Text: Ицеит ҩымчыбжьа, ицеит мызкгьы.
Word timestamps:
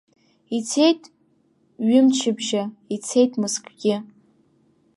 Ицеит 0.57 1.01
ҩымчыбжьа, 1.89 2.63
ицеит 2.95 3.31
мызкгьы. 3.41 3.95